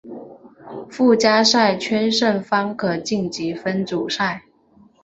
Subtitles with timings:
[0.89, 4.43] 附加赛圈胜方可晋级分组赛。